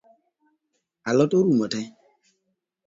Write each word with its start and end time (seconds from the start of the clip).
A 1.09 1.11
lot 1.17 1.31
orumo 1.37 1.65
tee? 1.73 1.87